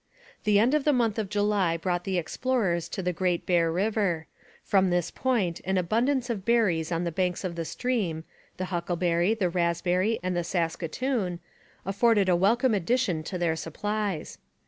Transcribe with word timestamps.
The 0.45 0.57
end 0.57 0.73
of 0.73 0.83
the 0.83 0.93
month 0.93 1.19
of 1.19 1.29
July 1.29 1.77
brought 1.77 2.05
the 2.05 2.17
explorers 2.17 2.89
to 2.89 3.03
the 3.03 3.13
Great 3.13 3.45
Bear 3.45 3.71
river; 3.71 4.25
from 4.63 4.89
this 4.89 5.11
point 5.11 5.61
an 5.63 5.77
abundance 5.77 6.27
of 6.27 6.43
berries 6.43 6.91
on 6.91 7.03
the 7.03 7.11
banks 7.11 7.43
of 7.43 7.53
the 7.55 7.65
stream 7.65 8.23
the 8.57 8.65
huckleberry, 8.73 9.35
the 9.35 9.47
raspberry 9.51 10.19
and 10.23 10.35
the 10.35 10.43
saskatoon 10.43 11.39
afforded 11.85 12.29
a 12.29 12.35
welcome 12.35 12.73
addition 12.73 13.21
to 13.25 13.37
their 13.37 13.55
supplies. 13.55 14.39